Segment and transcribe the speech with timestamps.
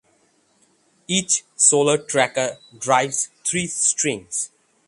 [1.07, 4.49] Each solar tracker drives three strings.